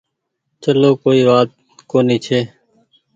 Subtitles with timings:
[0.61, 1.49] چلو ڪوئي وآت
[1.89, 2.39] ڪونيٚ ڇي۔